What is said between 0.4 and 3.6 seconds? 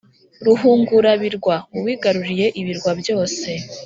ruhungurabirwa: uwigaruriye ibirwa byose